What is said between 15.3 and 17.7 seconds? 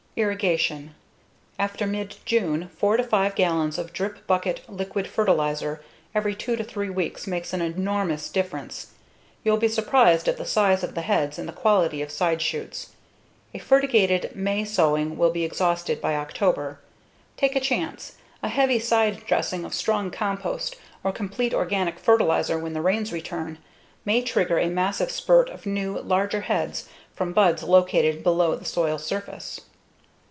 be exhausted by October. Take a